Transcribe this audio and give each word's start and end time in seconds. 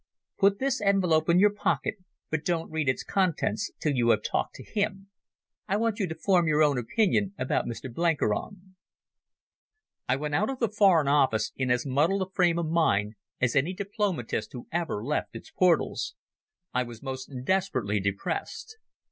Put 0.39 0.57
this 0.57 0.81
envelope 0.81 1.29
in 1.29 1.37
your 1.37 1.53
pocket, 1.53 1.97
but 2.31 2.43
don't 2.43 2.71
read 2.71 2.89
its 2.89 3.03
contents 3.03 3.69
till 3.79 3.91
you 3.93 4.09
have 4.09 4.23
talked 4.23 4.55
to 4.55 4.63
him. 4.63 5.11
I 5.67 5.77
want 5.77 5.99
you 5.99 6.07
to 6.07 6.15
form 6.15 6.47
your 6.47 6.63
own 6.63 6.79
opinion 6.79 7.35
about 7.37 7.67
Mr 7.67 7.87
Blenkiron." 7.93 8.73
I 10.09 10.15
went 10.15 10.33
out 10.33 10.49
of 10.49 10.57
the 10.57 10.69
Foreign 10.69 11.07
Office 11.07 11.51
in 11.55 11.69
as 11.69 11.85
muddled 11.85 12.23
a 12.23 12.31
frame 12.31 12.57
of 12.57 12.65
mind 12.67 13.13
as 13.39 13.55
any 13.55 13.73
diplomatist 13.73 14.53
who 14.53 14.67
ever 14.71 15.03
left 15.03 15.35
its 15.35 15.51
portals. 15.51 16.15
I 16.73 16.81
was 16.81 17.03
most 17.03 17.29
desperately 17.45 17.99
depressed. 17.99 18.77